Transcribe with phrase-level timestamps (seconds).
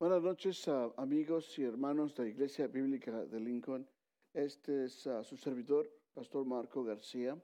[0.00, 3.84] Buenas noches, ah, amigos y hermanos de la Iglesia Bíblica de Lincoln.
[4.32, 7.36] Este es ah, su servidor, Pastor Marco García,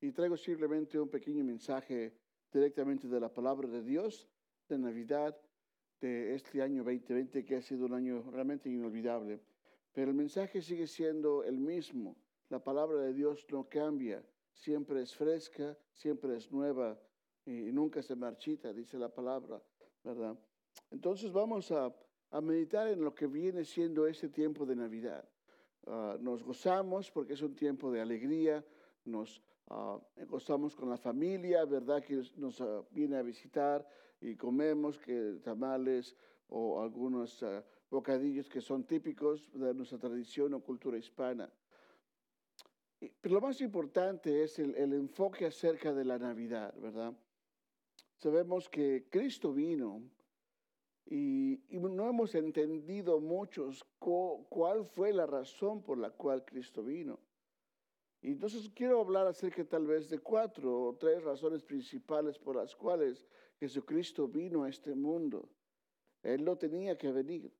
[0.00, 2.16] y traigo simplemente un pequeño mensaje
[2.52, 4.28] directamente de la palabra de Dios
[4.68, 5.36] de Navidad
[6.00, 9.40] de este año 2020, que ha sido un año realmente inolvidable.
[9.92, 12.16] Pero el mensaje sigue siendo el mismo.
[12.50, 16.96] La palabra de Dios no cambia, siempre es fresca, siempre es nueva
[17.44, 19.60] y nunca se marchita, dice la palabra,
[20.04, 20.38] ¿verdad?
[20.90, 21.94] Entonces vamos a,
[22.42, 25.28] meditar en lo que viene siendo este tiempo de Navidad.
[25.86, 28.64] Ah, nos gozamos porque es un tiempo de alegría,
[29.04, 29.98] nos ah,
[30.28, 32.02] gozamos con la familia, ¿verdad?
[32.02, 33.86] Que nos ah, viene a visitar
[34.20, 36.16] y comemos que tamales
[36.48, 37.44] o algunos
[37.88, 41.50] bocadillos que son típicos de nuestra tradición o cultura hispana.
[43.20, 47.14] Pero lo más importante es el, el enfoque acerca de la Navidad, ¿verdad?
[48.16, 50.02] Sabemos que Cristo vino
[51.10, 57.18] y, no hemos entendido muchos cuál fue la razón por la cual Cristo vino.
[58.22, 62.76] Y entonces quiero hablar acerca tal vez de cuatro o tres razones principales por las
[62.76, 63.26] cuales
[63.58, 65.48] Jesucristo vino a este mundo.
[66.22, 67.52] Él no tenía que venir.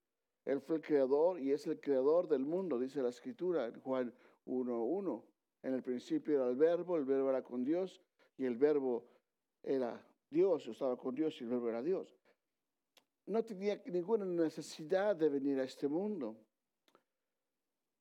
[0.44, 4.14] Él fue el creador y es el creador del mundo, dice la escritura en Juan
[4.46, 5.24] 1.1.
[5.62, 8.00] En el principio era el verbo, el verbo era con Dios
[8.36, 9.08] y el verbo
[9.62, 12.19] era Dios, estaba con Dios y el verbo era Dios
[13.30, 16.36] no tenía ninguna necesidad de venir a este mundo.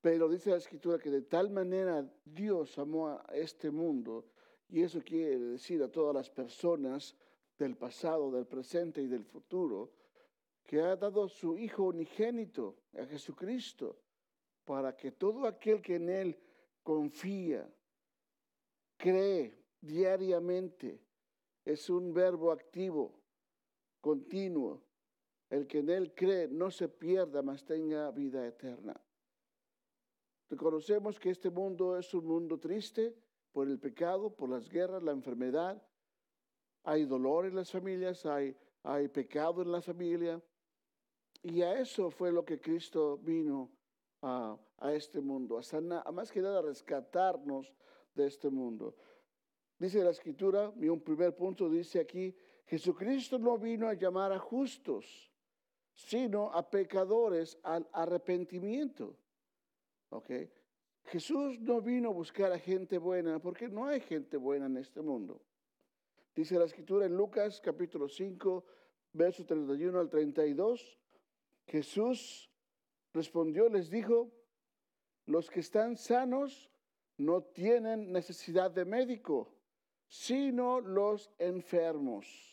[0.02, 4.26] Pero dice la escritura que de tal manera Dios amó a este mundo,
[4.70, 7.16] y eso quiere decir a todas las personas
[7.60, 9.92] del pasado, del presente y del futuro,
[10.64, 14.00] que ha dado su Hijo unigénito, a Jesucristo,
[14.66, 16.40] para que todo aquel que en Él
[16.82, 17.72] confía,
[18.98, 21.00] cree diariamente,
[21.66, 23.14] es un verbo activo,
[24.02, 24.89] continuo,
[25.50, 29.00] el que en Él cree no se pierda, mas tenga vida eterna.
[30.50, 33.16] Reconocemos que este mundo es un mundo triste
[33.52, 35.82] por el pecado, por las guerras, la enfermedad.
[36.84, 40.42] Hay dolor en las familias, hay, hay pecado en la familia.
[41.44, 43.72] Y a eso fue lo que Cristo vino
[44.22, 47.74] a, a este mundo, a, más que nada a rescatarnos
[48.14, 48.96] de este mundo.
[49.78, 54.40] Dice la escritura, y un primer punto dice aquí, Jesucristo no vino a llamar a
[54.40, 55.32] justos,
[56.08, 59.18] sino a pecadores al arrepentimiento.
[60.10, 60.32] ¿Ok?
[61.06, 65.02] Jesús no vino a buscar a gente buena porque no hay gente buena en este
[65.02, 65.42] mundo.
[66.34, 68.66] Dice la escritura en Lucas capítulo 5,
[69.14, 70.98] verso 31 al 32.
[71.68, 72.50] Jesús
[73.14, 74.32] respondió, les dijo,
[75.26, 76.72] los que están sanos
[77.18, 79.54] no tienen necesidad de médico,
[80.08, 82.49] sino los enfermos.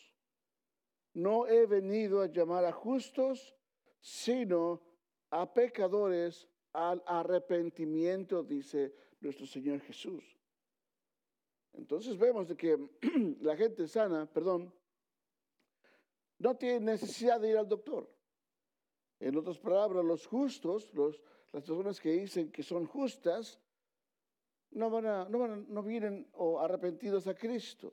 [1.17, 3.55] No he venido a llamar a justos,
[3.99, 4.83] sino
[5.31, 10.23] a pecadores al arrepentimiento, dice nuestro Señor Jesús.
[11.73, 12.77] Entonces vemos de que
[13.41, 14.71] la gente sana, perdón,
[16.37, 18.07] no tiene necesidad de ir al doctor.
[19.19, 21.19] En otras palabras, los justos, los,
[21.51, 23.59] las personas que dicen que son justas,
[24.69, 27.91] no, van a, no, van no vienen o arrepentidos a Cristo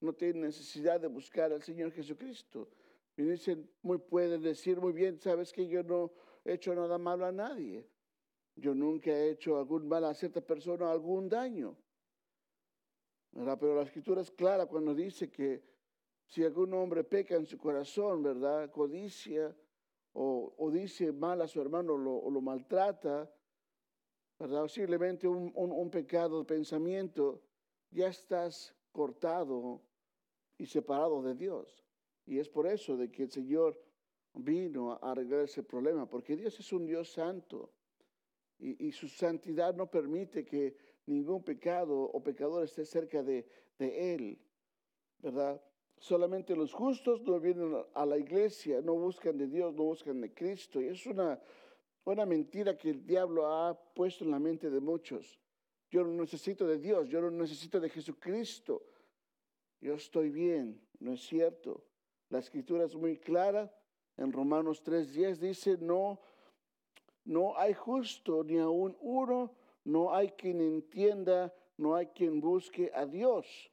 [0.00, 2.68] no tienen necesidad de buscar al Señor Jesucristo.
[3.16, 6.12] Me dicen, muy pueden decir muy bien, sabes que yo no
[6.44, 7.88] he hecho nada malo a nadie.
[8.56, 11.76] Yo nunca he hecho algún mal a cierta persona, algún daño.
[13.32, 15.62] Pero la escritura es clara cuando dice que
[16.26, 18.70] si algún hombre peca en su corazón, ¿verdad?
[18.70, 19.54] Codicia
[20.12, 23.30] o, dice mal a su hermano o lo maltrata,
[24.38, 24.62] ¿verdad?
[24.62, 27.42] Posiblemente un, un pecado de pensamiento,
[27.90, 29.82] ya estás cortado
[30.56, 31.84] y separado de Dios.
[32.24, 33.78] Y es por eso de que el Señor
[34.32, 37.70] vino a arreglar ese problema, porque Dios es un Dios santo
[38.58, 40.74] y, su santidad no permite que
[41.04, 43.46] ningún pecado o pecador esté cerca de,
[43.78, 44.38] de Él,
[45.18, 45.62] ¿verdad?
[45.98, 50.32] Solamente los justos no vienen a la iglesia, no buscan de Dios, no buscan de
[50.32, 50.80] Cristo.
[50.80, 51.38] Y es una,
[52.04, 55.38] una mentira que el diablo ha puesto en la mente de muchos.
[55.90, 58.82] Yo no necesito de Dios, yo no necesito de Jesucristo
[59.80, 61.84] yo estoy bien, no es cierto.
[62.28, 63.72] La escritura es muy clara.
[64.16, 66.20] En Romanos 3:10 dice, no,
[67.24, 69.54] no hay justo ni aún uno,
[69.84, 73.70] no hay quien entienda, no hay quien busque a Dios.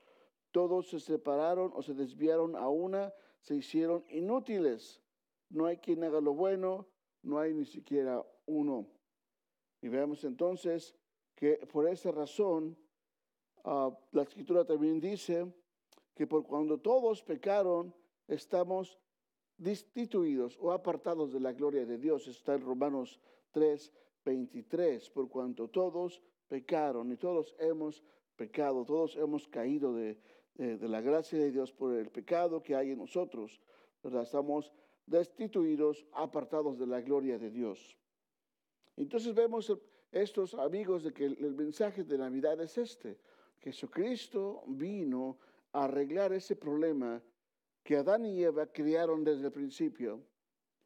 [0.52, 5.02] Todos se separaron o se desviaron a una, se hicieron inútiles.
[5.50, 6.88] No hay quien haga lo bueno,
[7.22, 8.88] no hay ni siquiera uno.
[9.82, 10.96] Y veamos entonces
[11.44, 12.74] que por esa razón,
[13.66, 15.46] ah, la escritura también dice,
[16.16, 17.94] que por cuando todos pecaron,
[18.30, 18.98] estamos
[19.58, 22.28] destituidos o apartados de la gloria de Dios.
[22.28, 23.20] Está en Romanos
[23.52, 23.92] 3,
[24.24, 28.02] 23, por cuanto todos pecaron y todos hemos
[28.38, 30.18] pecado, todos hemos caído de,
[30.56, 33.60] de, la gracia de Dios por el pecado que hay en nosotros.
[34.02, 34.24] ¿verdad?
[34.24, 34.72] Estamos
[35.06, 37.98] destituidos, apartados de la gloria de Dios.
[38.96, 39.70] Entonces vemos
[40.14, 43.20] estos amigos de que el mensaje de Navidad es este.
[43.60, 45.40] Jesucristo vino
[45.72, 47.22] a arreglar ese problema
[47.84, 50.24] que Adán y Eva crearon desde el principio,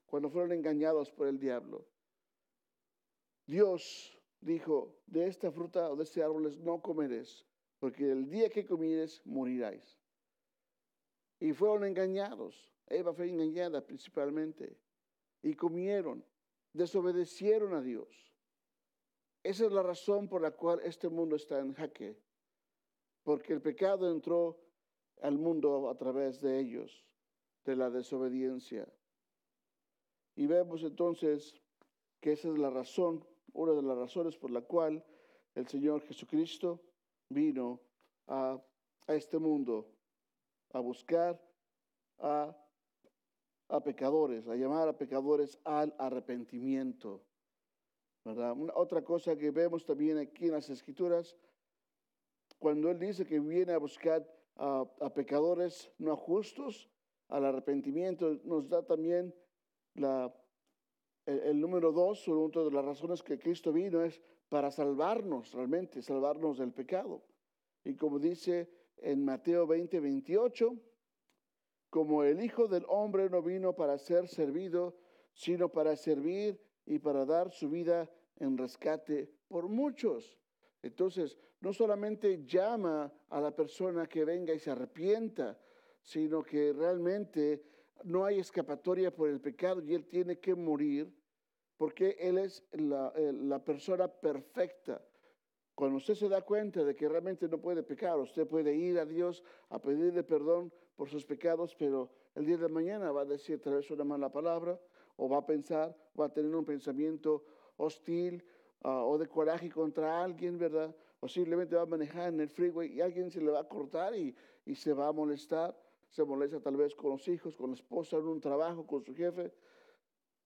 [0.05, 1.85] cuando fueron engañados por el diablo.
[3.45, 7.45] Dios dijo, de esta fruta o de este árbol no comeréis,
[7.79, 9.99] porque el día que comieres moriráis.
[11.39, 12.73] Y fueron engañados.
[12.87, 14.77] Eva fue engañada principalmente.
[15.43, 16.25] Y comieron,
[16.73, 18.26] desobedecieron a Dios.
[19.47, 22.17] Esa es la razón por la cual este mundo está en jaque.
[23.23, 24.59] Porque el pecado entró
[25.21, 27.05] al mundo a través de ellos,
[27.63, 28.85] de la desobediencia.
[30.35, 31.55] Y vemos entonces
[32.19, 35.01] que esa es la razón, una de las razones por la cual
[35.55, 36.81] el Señor Jesucristo
[37.29, 37.79] vino
[38.27, 38.61] a,
[39.07, 39.89] este mundo
[40.73, 41.41] a buscar
[42.19, 42.53] a,
[43.69, 47.26] a, pecadores, a llamar a pecadores al arrepentimiento.
[48.27, 48.55] ¿Verdad?
[48.75, 51.37] otra cosa que vemos también aquí en las Escrituras,
[52.59, 54.27] cuando Él dice que viene a buscar
[54.57, 56.89] a, pecadores no justos,
[57.29, 59.33] al arrepentimiento, nos da también
[59.93, 60.33] la,
[61.25, 66.57] el, número dos, una de las razones que Cristo vino es para salvarnos realmente, salvarnos
[66.57, 67.23] del pecado.
[67.83, 70.75] Y como dice en Mateo 20, 28,
[71.89, 74.97] como el Hijo del Hombre no vino para ser servido,
[75.33, 78.09] sino para servir y para dar su vida
[78.39, 80.37] en rescate por muchos.
[80.81, 85.57] Entonces, no solamente llama a la persona que venga y se arrepienta,
[86.01, 87.63] sino que realmente
[88.03, 91.11] no hay escapatoria por el pecado y él tiene que morir
[91.77, 95.03] porque él es la, la, persona perfecta.
[95.75, 99.05] Cuando usted se da cuenta de que realmente no puede pecar, usted puede ir a
[99.05, 103.61] Dios a pedirle perdón por sus pecados, pero el día de mañana va a decir
[103.61, 104.79] tal vez una mala palabra
[105.17, 107.43] o va a pensar, va a tener un pensamiento
[107.77, 108.43] hostil
[108.83, 110.95] Ah, o de coraje contra alguien, ¿verdad?
[111.19, 114.35] Posiblemente va a manejar en el freeway y alguien se le va a cortar y,
[114.65, 115.75] y se va a molestar.
[116.09, 119.13] Se molesta tal vez con los hijos, con la esposa, en un trabajo, con su
[119.15, 119.51] jefe.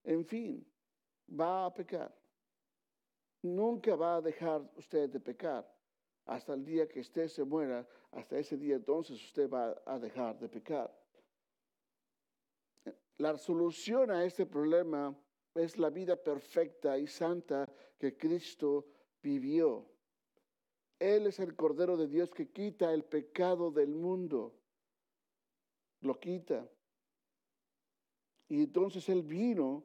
[0.03, 0.65] En fin,
[1.39, 2.11] va a pecar.
[3.43, 5.69] Nunca va a dejar usted de pecar.
[6.25, 10.39] Hasta el día que usted se muera, hasta ese día entonces usted va a dejar
[10.39, 10.91] de pecar.
[13.17, 15.15] La solución a este problema
[15.55, 18.87] es la vida perfecta y santa que Cristo
[19.21, 19.85] vivió.
[20.97, 24.55] Él es el Cordero de Dios que quita el pecado del mundo.
[26.01, 26.67] Lo quita.
[28.47, 29.83] Y entonces Él vino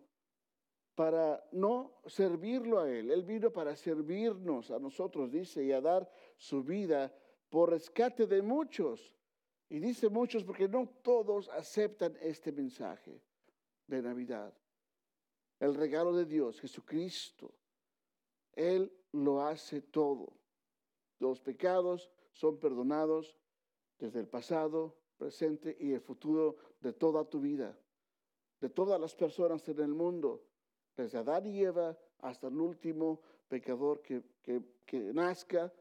[0.94, 3.10] para no servirlo a Él.
[3.10, 7.14] Él vino para servirnos a nosotros, dice, y a dar su vida
[7.48, 9.14] por rescate de muchos.
[9.68, 13.20] Y dice muchos porque no todos aceptan este mensaje
[13.86, 14.54] de Navidad
[15.60, 17.52] el regalo de Dios, Jesucristo.
[18.52, 20.32] Él lo hace todo.
[21.18, 23.38] Los pecados son perdonados
[23.98, 27.78] desde el pasado, presente y el futuro de toda tu vida,
[28.60, 30.44] de todas las personas en el mundo,
[30.96, 35.72] desde Adán y Eva hasta el último pecador que, que, que nazca.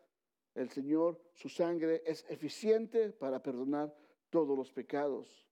[0.53, 3.93] El Señor, su sangre es eficiente para perdonar
[4.29, 5.45] todos los pecados.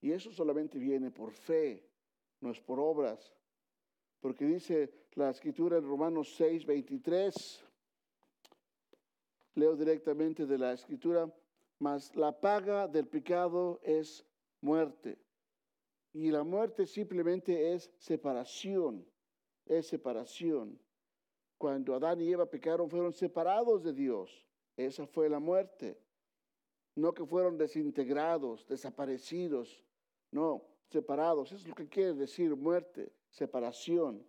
[0.00, 1.88] Y eso solamente viene por fe,
[2.40, 3.32] no es por obras.
[4.20, 7.64] Porque dice la escritura en Romanos 6, 23,
[9.54, 11.32] leo directamente de la escritura,
[11.78, 14.24] mas la paga del pecado es
[14.60, 15.18] muerte.
[16.12, 19.06] Y la muerte simplemente es separación,
[19.64, 20.78] es separación.
[21.56, 24.46] Cuando Adán y Eva pecaron fueron separados de Dios.
[24.76, 25.98] Esa fue la muerte.
[26.94, 29.82] No que fueron desintegrados, desaparecidos.
[30.30, 31.52] No, separados.
[31.52, 34.26] Eso es lo que quiere decir muerte separación.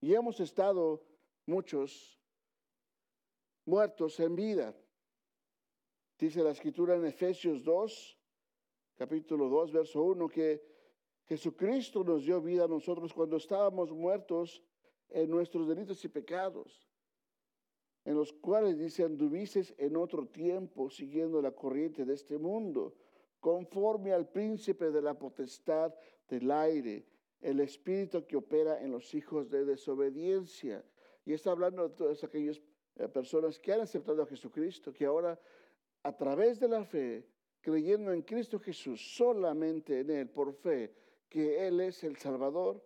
[0.00, 1.02] Y hemos estado
[1.46, 2.20] muchos
[3.64, 4.74] muertos en vida.
[6.18, 8.18] Dice la escritura en Efesios 2,
[8.96, 10.62] capítulo 2, verso 1, que
[11.26, 14.64] Jesucristo nos dio vida a nosotros cuando estábamos muertos
[15.10, 16.88] en nuestros delitos y pecados,
[18.04, 22.94] en los cuales dice, anduvices en otro tiempo siguiendo la corriente de este mundo,
[23.40, 25.94] conforme al príncipe de la potestad
[26.28, 27.06] del aire
[27.40, 30.84] el espíritu que opera en los hijos de desobediencia.
[31.24, 32.60] Y está hablando de todas aquellas
[32.96, 35.38] eh, personas que han aceptado a Jesucristo, que ahora
[36.02, 37.26] a través de la fe
[37.60, 40.94] creyendo en Cristo Jesús, solamente en Él, por fe,
[41.28, 42.82] que Él es el Salvador,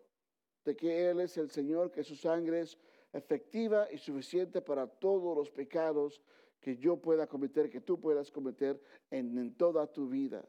[0.65, 2.79] de que Él es el Señor, que su sangre es
[3.13, 6.23] efectiva y suficiente para todos los pecados
[6.61, 8.81] que yo pueda cometer, que tú puedas cometer
[9.11, 10.45] en, toda tu vida.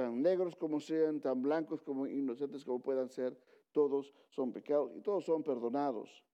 [0.00, 3.36] Tan negros como sean, tan blancos como inocentes como puedan ser,
[3.70, 6.24] todos son pecados y todos son perdonados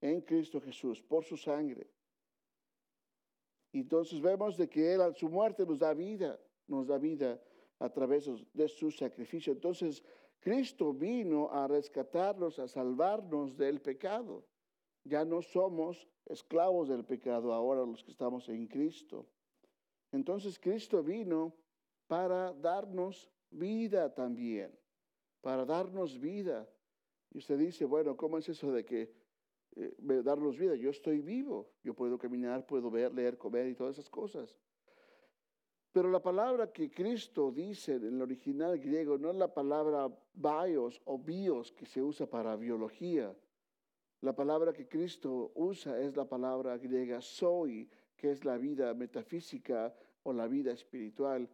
[0.00, 1.90] en Cristo Jesús por su sangre.
[3.72, 7.42] Entonces vemos de que Él a su muerte nos da vida, nos da vida
[7.80, 9.52] a través de su sacrificio.
[9.52, 10.04] Entonces,
[10.38, 14.46] Cristo vino a rescatarnos, a salvarnos del pecado.
[15.02, 19.26] Ya no somos esclavos del pecado ahora los que estamos en Cristo.
[20.12, 21.56] Entonces Cristo vino
[22.06, 24.70] para darnos vida también,
[25.40, 26.68] para darnos vida.
[27.32, 29.12] Y usted dice, bueno, ¿cómo es eso de que
[29.76, 30.74] eh, darnos vida?
[30.74, 34.56] Yo estoy vivo, yo puedo caminar, puedo ver, leer, comer y todas esas cosas.
[35.94, 41.00] Pero la palabra que Cristo dice en el original griego no es la palabra bios
[41.04, 43.32] o bios que se usa para biología.
[44.20, 49.94] La palabra que Cristo usa es la palabra griega soy, que es la vida metafísica
[50.24, 51.48] o la vida espiritual.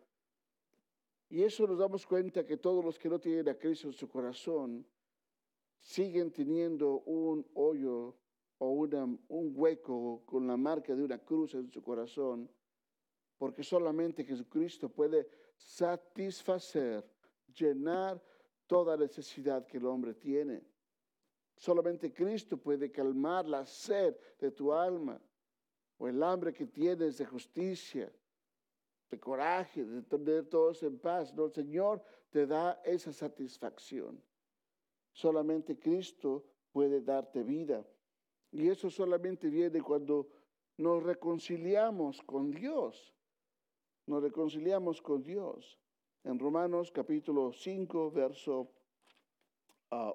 [1.30, 4.08] Y eso nos damos cuenta que todos los que no tienen a Cristo en su
[4.08, 4.86] corazón
[5.78, 8.16] siguen teniendo un hoyo
[8.58, 12.50] o un hueco con la marca de una cruz en su corazón
[13.40, 17.02] porque solamente Jesucristo puede satisfacer,
[17.54, 18.22] llenar
[18.66, 20.62] toda necesidad que el hombre tiene.
[21.56, 25.18] Solamente Cristo puede calmar la sed de tu alma
[25.96, 28.12] o el hambre que tienes de justicia,
[29.10, 31.34] de coraje, de tener todos en paz.
[31.34, 34.22] No, el Señor te da esa satisfacción.
[35.12, 37.84] Solamente Cristo puede darte vida.
[38.52, 40.28] Y eso solamente viene cuando
[40.76, 43.14] nos reconciliamos con Dios
[44.10, 45.78] nos reconciliamos con Dios.
[46.24, 48.72] En Romanos capítulo 5, verso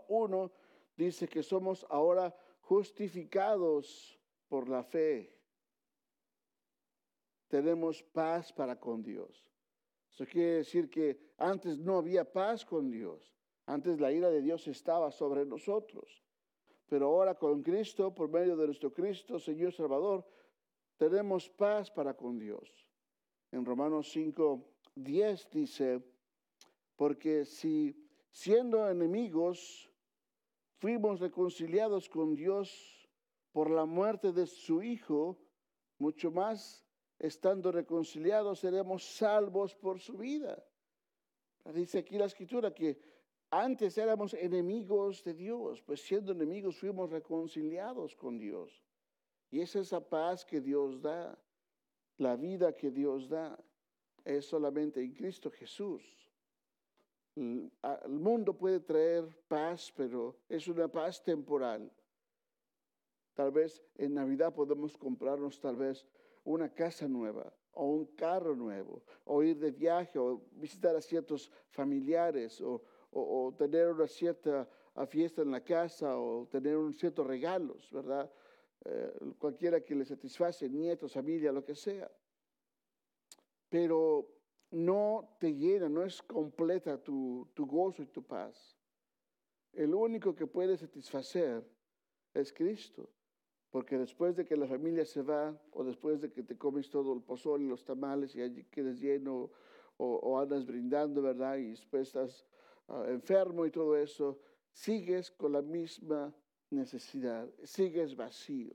[0.07, 0.51] 1, ah,
[0.95, 5.34] dice que somos ahora justificados por la fe.
[7.47, 9.49] Tenemos paz para con Dios.
[10.11, 13.33] Eso quiere decir que antes no había paz con Dios.
[13.65, 16.23] Antes la ira de Dios estaba sobre nosotros.
[16.87, 20.25] Pero ahora con Cristo, por medio de nuestro Cristo, Señor Salvador,
[20.97, 22.85] tenemos paz para con Dios
[23.55, 26.03] en Romanos 5, 10 dice,
[26.97, 27.95] porque si
[28.31, 29.89] siendo enemigos
[30.77, 33.07] fuimos reconciliados con Dios
[33.53, 35.37] por la muerte de su Hijo,
[35.99, 36.84] mucho más
[37.19, 40.63] estando reconciliados seremos salvos por su vida.
[41.73, 42.99] Dice aquí la escritura que
[43.49, 48.83] antes éramos enemigos de Dios, pues siendo enemigos fuimos reconciliados con Dios.
[49.49, 51.39] Y es esa paz que Dios da.
[52.17, 53.57] La vida que Dios da
[54.23, 56.03] es solamente en Cristo Jesús.
[57.35, 57.69] El
[58.09, 61.91] mundo puede traer paz, pero es una paz temporal.
[63.33, 66.05] Tal vez en Navidad podemos comprarnos tal vez
[66.45, 71.51] una casa nueva o un carro nuevo, o ir de viaje, o visitar a ciertos
[71.69, 74.67] familiares, o, o tener una cierta
[75.09, 78.31] fiesta en la casa, o tener un ciertos regalos, ¿verdad?
[78.85, 82.09] Eh, cualquiera que le satisface, nietos, familia, lo que sea.
[83.67, 84.31] Pero
[84.71, 88.77] no te llena, no es completa tu, tu gozo y tu paz.
[89.73, 91.61] El único que puede satisfacer
[92.33, 93.09] es Cristo.
[93.75, 97.11] Porque después de que la familia se va, o después de que te comes todo
[97.11, 99.51] el pozol y los tamales y allí quedes lleno,
[99.97, 101.57] o, andas brindando, ¿verdad?
[101.57, 102.45] Y después estás
[102.87, 104.39] ah, enfermo y todo eso,
[104.71, 106.33] sigues con la misma
[106.69, 108.73] necesidad, sigues vacío.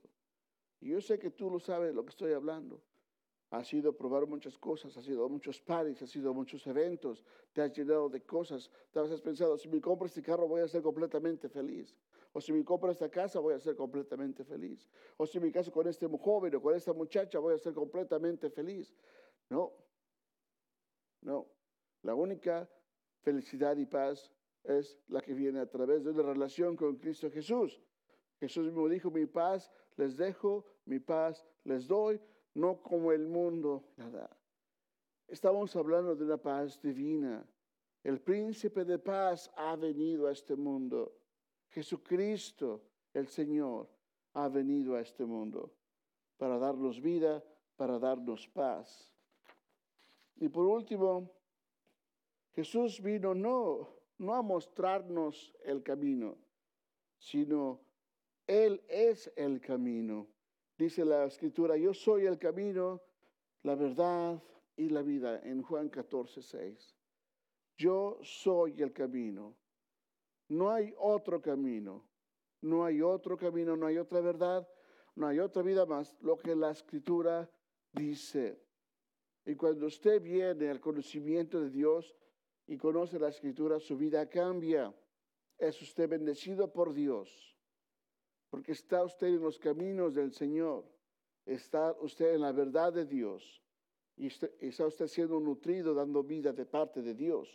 [0.83, 2.83] Y yo sé que tú lo sabes lo que estoy hablando.
[3.49, 6.67] Has ido a probar muchas cosas, has ido a muchos paris, has ido a muchos
[6.67, 10.61] eventos, te has llenado de cosas, te has pensado, si me compro este carro voy
[10.61, 11.97] a ser completamente feliz.
[12.33, 14.89] O si me compro esta casa voy a ser completamente feliz.
[15.17, 18.51] O si me caso con este joven o con esta muchacha voy a ser completamente
[18.51, 18.95] feliz.
[19.49, 19.73] No,
[21.23, 21.47] no.
[22.03, 22.69] La única
[23.23, 24.33] felicidad y paz
[24.65, 27.83] es la que viene a través de una relación con Cristo Jesús.
[28.39, 32.21] Jesús mismo dijo, mi paz les dejo, mi paz les doy,
[32.55, 34.37] no como el mundo la da.
[35.29, 37.47] Estamos hablando de una paz divina.
[38.03, 41.20] El príncipe de paz ha venido a este mundo.
[41.71, 43.89] Jesucristo, el Señor,
[44.35, 45.73] ha venido a este mundo
[46.37, 47.43] para darnos vida,
[47.77, 49.11] para darnos paz.
[50.37, 51.31] Y por último,
[52.53, 56.37] Jesús vino no no a mostrarnos el camino,
[57.19, 57.81] sino
[58.47, 60.27] Él es el camino.
[60.77, 63.01] Dice la escritura, yo soy el camino,
[63.63, 64.43] la verdad
[64.77, 66.97] y la vida en Juan 14, 6.
[67.79, 69.55] Yo soy el camino.
[70.51, 72.05] No hay otro camino.
[72.61, 74.69] No hay otro camino, no hay otra verdad,
[75.15, 76.15] no hay otra vida más.
[76.21, 77.51] Lo que la escritura
[77.93, 78.61] dice.
[79.47, 82.15] Y cuando usted viene al conocimiento de Dios
[82.67, 84.95] y conoce la escritura, su vida cambia.
[85.57, 87.57] Es usted bendecido por Dios.
[88.51, 90.85] Porque está usted en los caminos del Señor.
[91.47, 93.63] Está usted en la verdad de Dios.
[94.17, 97.49] Y está usted siendo nutrido, dando vida de parte de Dios.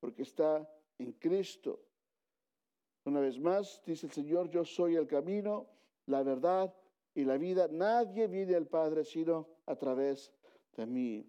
[0.00, 0.68] Porque está
[0.98, 1.80] en Cristo.
[3.04, 5.66] Una vez más, dice el Señor, yo soy el camino,
[6.06, 6.74] la verdad
[7.14, 7.68] y la vida.
[7.68, 10.32] Nadie viene al Padre sino a través
[10.76, 11.26] de mí.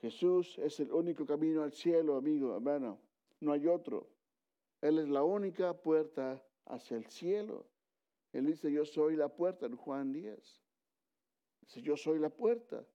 [0.00, 2.98] Jesús es el único camino al cielo, amigo, hermano.
[3.40, 4.08] No hay otro.
[4.80, 7.66] Él es la única puerta hacia el cielo.
[8.32, 10.62] Él dice, yo soy la puerta en Juan 10.
[11.62, 12.86] Dice, yo soy la puerta.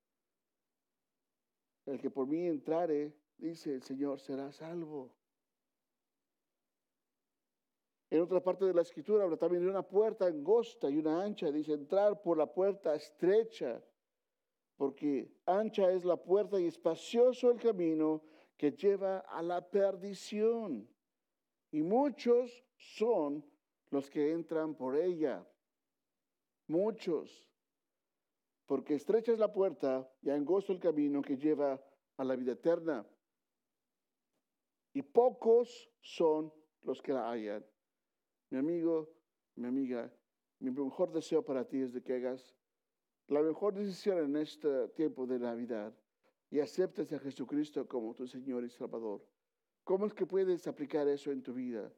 [1.85, 5.13] El que por mí entrare, dice el Señor, será salvo.
[8.09, 11.51] En otra parte de la escritura habla también de una puerta angosta y una ancha.
[11.51, 13.83] Dice, entrar por la puerta estrecha,
[14.77, 18.21] porque ancha es la puerta y espacioso el camino
[18.57, 20.87] que lleva a la perdición.
[21.71, 23.43] Y muchos son
[23.89, 25.45] los que entran por ella.
[26.67, 27.47] Muchos.
[28.65, 31.81] Porque estrecha es la puerta y angosto el camino que lleva
[32.17, 33.05] a la vida eterna.
[34.93, 37.65] Y pocos son los que la hallan.
[38.55, 39.09] Mi amigo,
[39.57, 40.09] mi amiga,
[40.61, 42.55] mi mejor deseo para ti es de que hagas
[43.27, 45.93] la mejor decisión en este tiempo de Navidad
[46.49, 49.27] y aceptes a Jesucristo como tu Señor y Salvador.
[49.83, 51.91] ¿Cómo es que puedes aplicar eso en tu vida?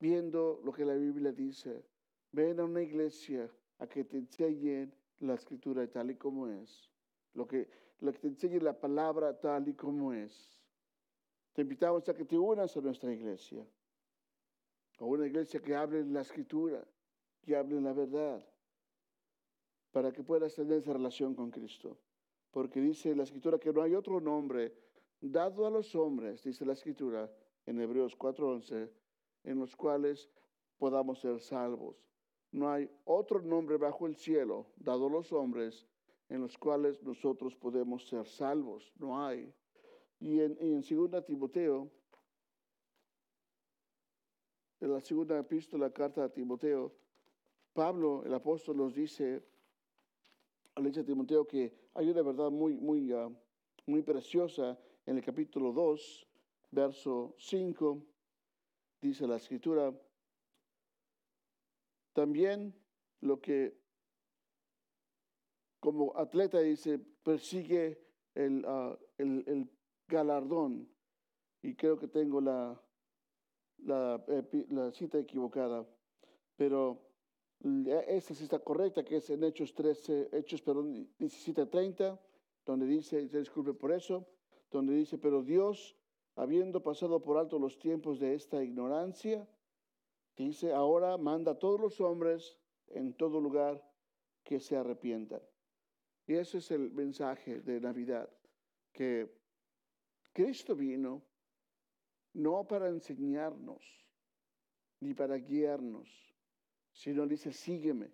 [0.00, 1.84] Viendo lo que la Biblia dice.
[2.32, 6.90] Ven a una iglesia a que te enseñen la escritura tal y como es.
[7.32, 7.68] Lo que,
[8.00, 10.60] lo que te enseñe la palabra tal y como es.
[11.52, 13.64] Te invitamos a que te unas a nuestra iglesia.
[14.98, 16.86] A una iglesia que hable la escritura,
[17.42, 18.44] que hable la verdad,
[19.92, 21.98] para que puedas tener esa relación con Cristo.
[22.50, 24.72] Porque dice la escritura que no hay otro nombre
[25.20, 27.30] dado a los hombres, dice la escritura
[27.66, 28.90] en Hebreos 4:11,
[29.44, 30.28] en los cuales
[30.78, 31.96] podamos ser salvos.
[32.52, 35.86] No hay otro nombre bajo el cielo dado a los hombres
[36.28, 38.92] en los cuales nosotros podemos ser salvos.
[38.98, 39.52] No hay.
[40.20, 41.90] Y en, en 2 Timoteo
[44.80, 46.92] en la segunda epístola, carta a Timoteo,
[47.72, 49.42] Pablo, el apóstol, nos dice,
[50.76, 53.28] le dice a Timoteo que hay una verdad muy, muy, ah,
[53.86, 56.26] muy preciosa en el capítulo 2,
[56.70, 58.02] verso 5,
[59.00, 59.92] dice la escritura,
[62.12, 62.74] también
[63.20, 63.76] lo que
[65.84, 68.00] como atleta dice, persigue
[68.34, 68.64] el,
[69.18, 69.70] el, el
[70.08, 70.88] galardón.
[71.60, 72.80] Y creo que tengo la,
[73.78, 74.24] la,
[74.70, 75.86] la cita equivocada,
[76.56, 77.00] pero
[78.08, 82.18] esta sí está correcta, que es en Hechos 13, Hechos, perdón, 17:30,
[82.66, 84.26] donde dice, se disculpe por eso,
[84.70, 85.96] donde dice, pero Dios,
[86.36, 89.48] habiendo pasado por alto los tiempos de esta ignorancia,
[90.36, 92.58] dice, ahora manda a todos los hombres
[92.88, 93.82] en todo lugar
[94.42, 95.40] que se arrepientan.
[96.26, 98.30] Y ese es el mensaje de Navidad,
[98.92, 99.30] que
[100.32, 101.22] Cristo vino
[102.34, 103.82] no para enseñarnos
[105.00, 106.08] ni para guiarnos,
[106.92, 108.10] sino dice, sígueme,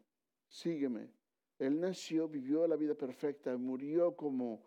[0.49, 1.11] sígueme.
[1.59, 4.63] Él nació, vivió la vida perfecta, murió como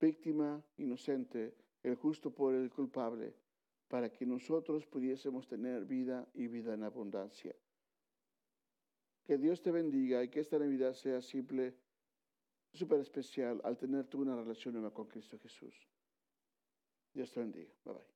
[0.00, 3.34] víctima inocente, el justo por el culpable,
[3.88, 7.54] para que nosotros pudiésemos tener vida y vida en abundancia.
[9.22, 11.74] Que Dios te bendiga y que esta Navidad sea simple,
[12.72, 15.74] súper especial al tener tú una relación nueva con Cristo Jesús.
[17.12, 17.72] Dios te bendiga.
[17.84, 18.13] Bye bye.